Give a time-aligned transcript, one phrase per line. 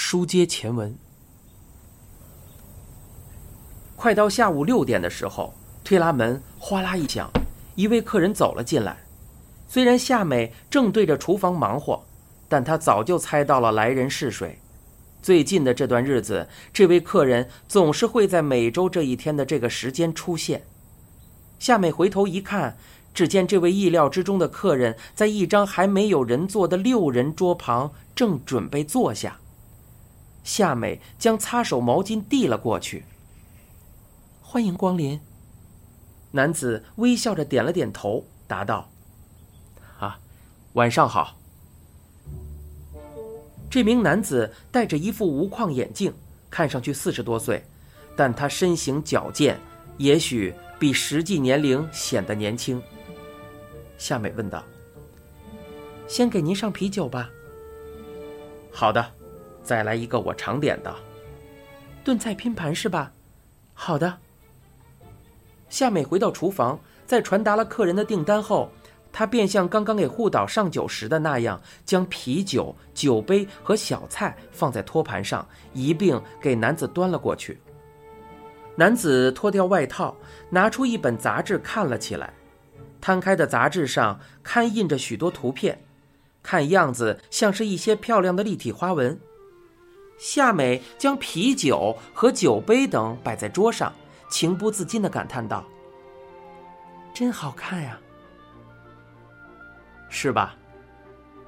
[0.00, 0.96] 书接前文。
[3.96, 7.28] 快到下午六点的时候，推拉门哗啦一响，
[7.74, 8.96] 一位客人走了进来。
[9.66, 12.00] 虽然夏美正对着厨房忙活，
[12.48, 14.60] 但她早就猜到了来人是谁。
[15.20, 20.62] 最近的这段日子，这位客人总是会在每周这一天的这个时间出现。
[21.58, 22.76] 夏美回头一看，
[23.12, 29.40] 只见这位意料之中的客人在一张还没有人坐的六人桌旁，正准备坐下。
[30.48, 33.04] 夏美将擦手毛巾递了过去。
[34.40, 35.20] 欢迎光临。
[36.30, 38.88] 男子微笑着点了点头，答道
[40.00, 40.18] ：“啊，
[40.72, 41.36] 晚上好。”
[43.68, 46.14] 这名男子戴着一副无框眼镜，
[46.48, 47.62] 看上去四十多岁，
[48.16, 49.60] 但他身形矫健，
[49.98, 52.82] 也许比实际年龄显得年轻。
[53.98, 54.64] 夏美问道
[56.08, 57.28] ：“先给您上啤酒吧。
[58.72, 59.12] ”“好的，
[59.68, 60.94] 再来一个我常点的。
[62.02, 63.12] ”“炖菜拼盘是吧
[63.74, 64.16] ？”“好的。”
[65.68, 68.72] 夏美回到厨房，在传达了客人的订单后，
[69.12, 77.60] 她便像刚刚给护导上酒时的那样，将啤酒、酒杯和小菜放在托盘上，一并给男子端了过去。
[78.74, 80.16] 男子脱掉外套，
[80.48, 82.32] 拿出一本杂志看了起来。
[83.00, 85.78] 摊开的杂志上刊印着许多图片，
[86.42, 89.20] 看样子像是一些漂亮的立体花纹。
[90.18, 93.92] 夏美将啤酒和酒杯等摆在桌上。
[94.30, 95.64] 情不自禁的感叹道
[97.14, 97.98] ：“真好看呀，
[100.10, 100.54] 是吧？”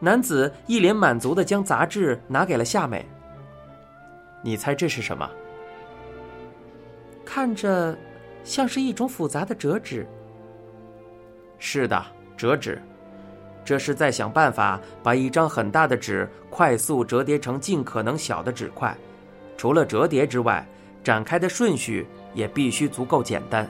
[0.00, 3.06] 男子一脸满足的将杂志拿给了夏美。
[4.42, 5.28] 你猜这是什么？
[7.22, 7.94] 看着
[8.44, 10.08] 像是一种复杂的折纸。
[11.58, 12.02] 是的，
[12.34, 12.80] 折纸，
[13.70, 18.92] 这是在想办法把一张很大的纸快速折叠成尽可能小的纸块。
[19.56, 20.66] 除了折叠之外，
[21.04, 22.04] 展开的顺序。
[22.34, 23.68] 也必须足够简单，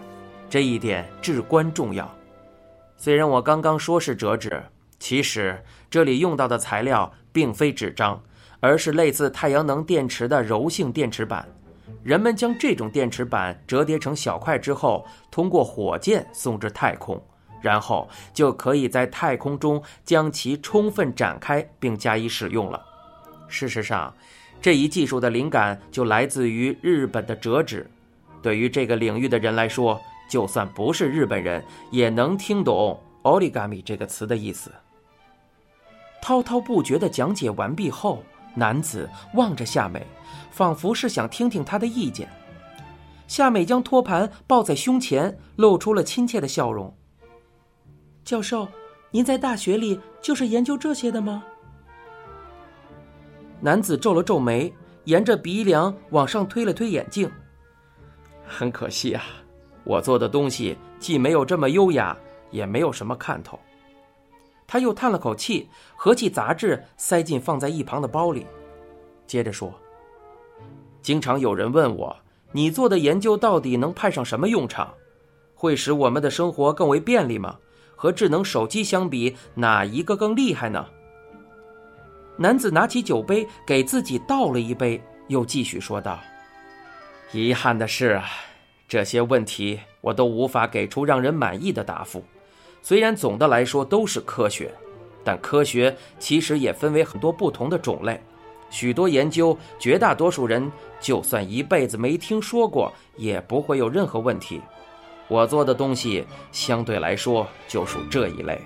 [0.49, 2.11] 这一点至关重要。
[2.97, 4.63] 虽然我刚刚说是折纸，
[4.99, 8.23] 其实这里用到的材料并非纸张，
[8.61, 11.47] 而是类似太阳能电池的柔性电池板。
[12.03, 17.23] 人们将这种电池板折叠成小块之后，通过火箭送至太空，
[17.61, 22.85] 然后就可以在太空中将其充分展开并加以使用了。
[23.49, 24.15] 事实上，
[24.63, 27.91] 这一技术的灵感就来自于日本的折纸。
[28.43, 34.73] 对于这个领域的人来说，就算不是日本人，也能听懂 “origami” 这个词的意思。
[36.23, 38.23] 滔滔不绝的讲解完毕后，
[38.55, 40.07] 男子望着夏美，
[40.51, 42.29] 仿佛是想听听她的意见。
[43.27, 46.95] 夏美将托盘抱在胸前，露出了亲切的笑容。
[48.31, 48.69] 教授，
[49.11, 51.43] 您在大学里就是研究这些的吗？
[53.59, 57.29] 男子皱了皱眉，沿着鼻梁往上推了推眼镜。
[58.47, 59.25] 很可惜啊，
[59.83, 62.17] 我做的东西既没有这么优雅，
[62.53, 63.59] 也没有什么看头。
[64.65, 68.47] 他又叹了口气，合起杂志，塞进放在一旁的包里，
[69.27, 69.75] 接着说
[71.03, 72.17] ：“经常有人问我，
[72.53, 74.95] 你做的研究到底能派上什么用场？
[75.53, 77.59] 会使我们的生活更为便利吗？
[78.01, 80.87] 和智能手机相比，哪一个更厉害呢？”
[82.39, 86.19] 男子拿起酒杯，给自己倒了一杯，又继续说道。
[87.31, 88.19] 遗憾的是，
[88.89, 92.25] 这些问题我都无法给出让人满意的答复。
[92.81, 94.73] 虽然总的来说都是科学，
[95.23, 98.19] 但科学其实也分为很多不同的种类。
[98.71, 104.59] 许多研究，绝大多数人就算一辈子没听说过，也不会有任何问题。
[105.31, 108.61] 我做的东西相对来说就属这一类。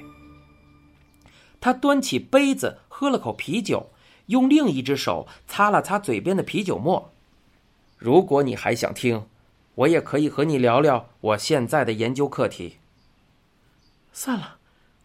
[1.60, 3.90] 他端起杯子喝了口啤酒，
[4.26, 7.12] 用另一只手擦了擦嘴边的啤酒沫。
[7.98, 9.26] 如果你还想听，
[9.74, 12.78] 我也可以和你聊聊我现在的研究课题。
[14.12, 14.56] 算了，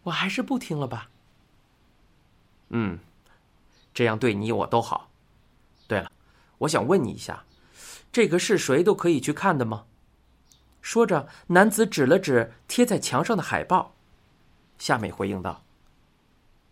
[0.04, 1.10] 我还是不听了吧。
[2.70, 2.98] 嗯，
[3.92, 5.10] 这样对你我都好。
[5.86, 6.10] 对了，
[6.58, 7.44] 我想问你一下，
[8.10, 9.84] 这个是谁都可以去看的吗？
[10.80, 13.94] 说着，男子指了指贴在墙上的海报。
[14.78, 15.62] 夏美回应道：“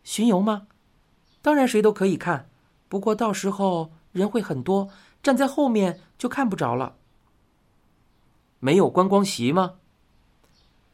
[0.03, 0.67] 巡游吗？
[1.43, 2.49] 当然谁都可以看，
[2.89, 4.91] 不过到时候人会很多。”
[5.21, 6.95] 站在后面就看不着了。
[8.61, 9.75] 没有观光席吗？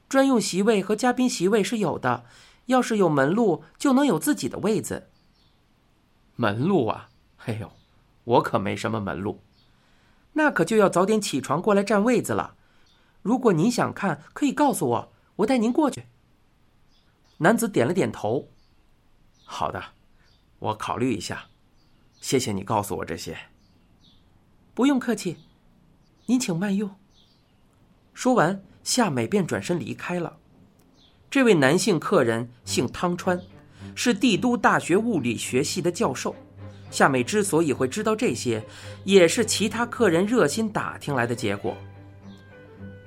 [0.08, 2.24] 专用席位和嘉宾席位是有的，
[2.66, 5.08] 要是有门路，就能有自己的位子。
[6.36, 7.10] 门路啊，
[7.44, 7.70] 哎呦，
[8.24, 9.40] 我可没什么门路，
[10.32, 12.54] 那可就要早点起床过来占位子了。
[13.24, 16.04] 如果您想看，可以告诉我，我带您过去。
[17.38, 18.50] 男子点了点头。
[19.46, 19.82] 好的，
[20.58, 21.46] 我考虑一下。
[22.20, 23.34] 谢谢你告诉我这些。
[24.74, 25.38] 不用客气，
[26.26, 26.94] 您请慢用。
[28.12, 30.36] 说完，夏美便转身离开了。
[31.30, 33.40] 这位男性客人姓汤川，
[33.94, 36.36] 是帝都大学物理学系的教授。
[36.90, 38.62] 夏美之所以会知道这些，
[39.04, 41.74] 也是其他客人热心打听来的结果。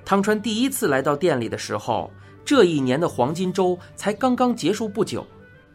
[0.08, 2.10] 汤川第一次来到店里的时候，
[2.42, 5.22] 这一年的黄金周才刚刚结束不久。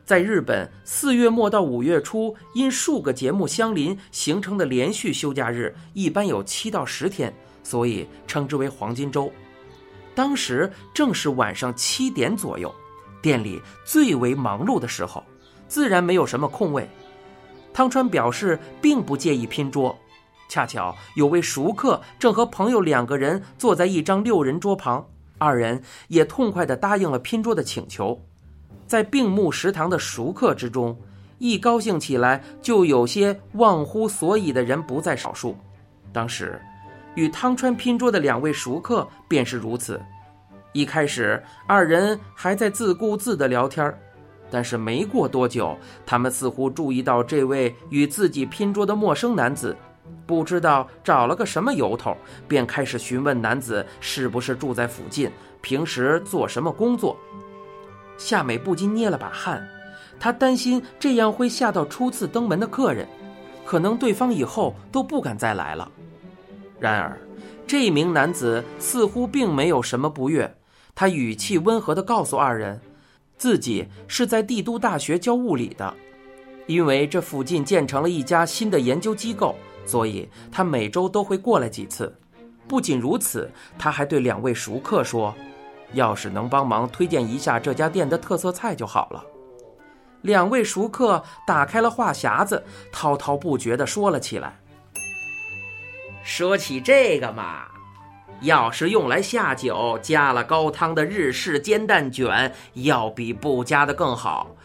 [0.06, 7.32] 在日本，四月末到五月初，因数个节目相邻形成的连续休假日，一般有七到十天，
[7.62, 9.32] 所以称之为黄金周。
[10.16, 12.74] 当时正是晚上七点左右，
[13.22, 15.24] 店里最为忙碌的时候，
[15.68, 16.90] 自然没有什么空位。
[17.72, 19.96] 汤川表示并不介意拼桌，
[20.48, 25.06] 恰巧有位熟客正和朋友两个人坐在一张六人桌旁，
[25.38, 28.20] 二人也痛快地答应了拼桌的请求。
[28.86, 30.98] 在病木食堂的熟客之中，
[31.40, 35.58] 一高兴起来就有些忘乎所以的人不在少数。
[36.12, 36.60] 当时。
[37.16, 40.02] 与汤川拼桌的两位熟客便是如此。
[40.72, 43.96] 一开始，二人还在自顾自地聊天
[44.50, 49.78] 但是没过多久，他们似乎注意到这位与自己拼桌的陌生男子，
[50.26, 52.16] 不知道找了个什么由头，
[52.48, 55.30] 便开始询问男子是不是住在附近，
[55.62, 57.18] 平时做什么工作。
[58.18, 59.68] 夏美不禁捏了把汗，
[60.20, 63.08] 她担心这样会吓到初次登门的客人，
[63.66, 65.92] 可能对方以后都不敢再来了。
[66.80, 67.18] 然而，
[67.66, 70.54] 这名男子似乎并没有什么不悦。
[70.96, 72.80] 他语气温和地告诉二人，
[73.38, 75.94] 自己是在帝都大学教物理的，
[76.68, 82.14] 因为这附近建成了一家新的研究机构，所以他每周都会过来几次。
[82.68, 85.36] 不仅如此，他还对两位熟客说
[85.94, 89.24] ：“要是能帮忙推荐一下这家店的特色菜就好了。”
[90.22, 94.58] 两位熟客打开了话匣子，滔滔不绝地说了起来。
[96.24, 97.66] 说起这个嘛，
[98.40, 104.56] 要是用来下酒，加了高汤的日式煎蛋卷，要比不加的更好。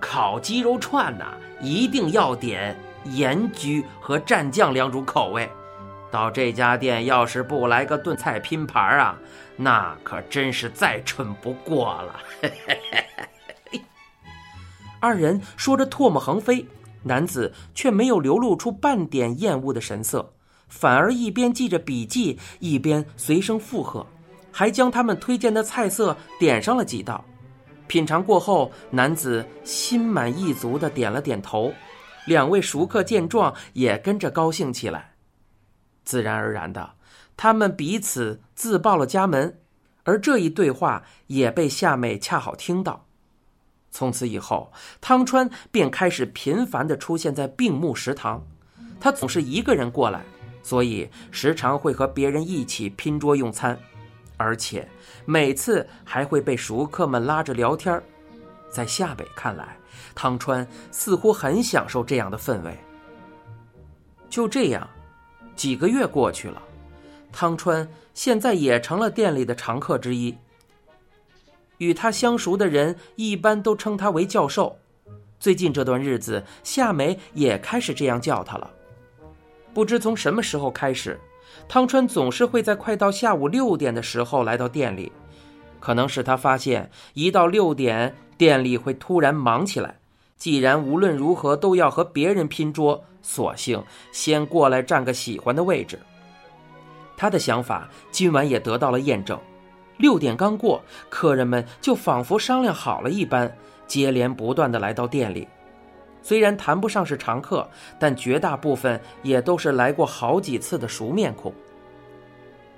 [0.00, 1.26] 烤鸡肉串呢，
[1.60, 2.74] 一定要点
[3.04, 5.48] 盐焗和蘸酱两种口味。
[6.10, 9.18] 到这家店，要是不来个炖菜拼盘啊，
[9.56, 12.20] 那可真是再蠢不过了。
[15.00, 16.66] 二人说着唾沫横飞，
[17.02, 20.32] 男子却没有流露出半点厌恶的神色。
[20.68, 24.06] 反而一边记着笔记，一边随声附和，
[24.50, 27.24] 还将他们推荐的菜色点上了几道。
[27.86, 31.72] 品尝过后，男子心满意足地点了点头。
[32.28, 35.14] 两位熟客见状，也跟着高兴起来。
[36.04, 36.92] 自然而然的，
[37.36, 39.58] 他们彼此自报了家门，
[40.04, 43.06] 而这一对话也被夏美恰好听到。
[43.90, 44.70] 从此以后，
[45.00, 48.46] 汤川便开始频繁地出现在病木食堂，
[49.00, 50.22] 他总是一个人过来。
[50.62, 53.78] 所以时常会和别人一起拼桌用餐，
[54.36, 54.86] 而且
[55.24, 58.02] 每次还会被熟客们拉着聊天
[58.70, 59.77] 在夏北看来，
[60.14, 62.76] 汤川似乎很享受这样的氛围。
[64.28, 64.88] 就这样，
[65.56, 66.62] 几个月过去了，
[67.32, 70.36] 汤川现在也成了店里的常客之一。
[71.78, 74.76] 与他相熟的人一般都称他为教授，
[75.38, 78.70] 最近这段日子，夏美也开始这样叫他了。
[79.72, 81.20] 不知从什么时候开始，
[81.68, 85.12] 汤川总是会在快到下午六点的时候来到店里。
[85.80, 89.94] 可能是他发现一到六点，店里会突然忙起来。
[90.38, 95.98] 既然无论如何都要和别人拼桌，索性先过来占个喜欢的位置。
[97.16, 99.36] 他的想法今晚也得到了验证。
[99.96, 103.52] 六点刚过，客人们就仿佛商量好了一般，
[103.88, 105.48] 接连不断的来到店里。
[106.22, 107.68] 虽然谈不上是常客，
[107.98, 111.52] 但绝大部分也都是来过好几次的熟面孔。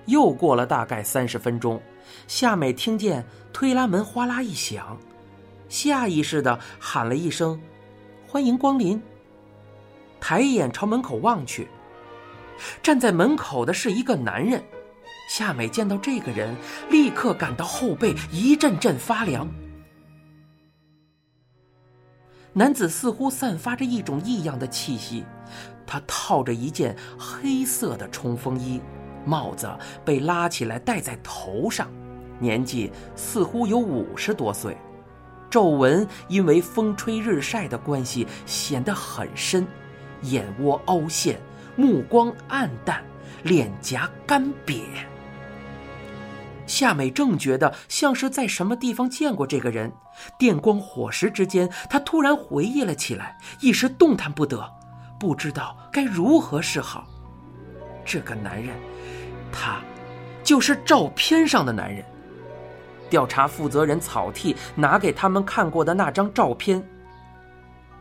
[0.06, 1.78] 又过了大概三十分钟，
[2.26, 4.96] 夏美听见推拉门哗啦一响，
[5.70, 7.58] 下意识的喊了一声
[8.28, 9.00] ：“欢迎光临。”
[10.20, 11.68] 抬眼朝门口望去，
[12.82, 14.62] 站在门口的是一个男人。
[15.30, 16.54] 夏美见到这个人，
[16.90, 19.48] 立刻感到后背一阵阵发凉。
[22.52, 25.24] 男子似乎散发着一种异样的气息，
[25.86, 28.80] 他套着一件黑色的冲锋衣，
[29.24, 29.70] 帽子
[30.04, 31.88] 被拉起来戴在头上，
[32.40, 34.76] 年纪似乎有五十多岁，
[35.50, 39.66] 皱纹因为风吹日晒的关系显得很深，
[40.22, 41.40] 眼窝凹陷，
[41.76, 43.02] 目光暗淡，
[43.42, 44.82] 脸颊干瘪。
[46.66, 49.92] 夏美正觉得像是在什么地方见过这个人，
[50.38, 54.72] 电光火石之间，她突然回忆了起来，一时动弹不得。
[55.18, 57.06] 不知道该如何是好。
[58.04, 58.74] 这个男人，
[59.52, 59.80] 他，
[60.42, 62.04] 就是照片上的男人。
[63.10, 66.82] 调查负责人草剃拿给他们看过的那张照片。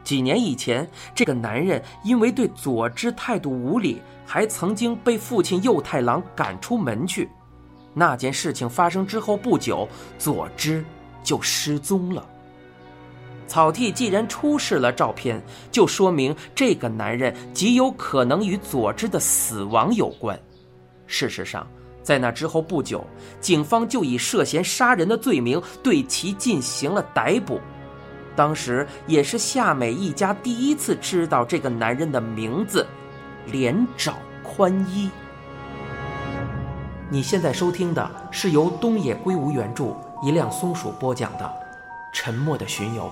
[0.02, 7.30] 几年以前，这个男人因为对佐之态度无礼，还曾经被父亲右太郎赶出门去。
[7.94, 9.88] 那件事情发生之后不久，
[10.18, 10.86] 佐之
[11.22, 12.26] 就失踪了。
[13.46, 20.40] 草剃既然出示了照片，就说明这个男人极有可能与佐之的死亡有关。
[21.08, 21.68] 事实上，
[22.10, 23.06] 在那之后不久，
[23.40, 27.62] 警方就以涉嫌杀人的罪名对其进行了逮捕。
[28.36, 32.84] 当时也是夏美一家第一次知道这个男人的名字——
[33.46, 35.08] 连沼宽一。
[37.12, 41.46] 你现在收听的是由东野圭吾原著、一辆松鼠播讲的
[42.12, 43.04] 《沉默的巡游》。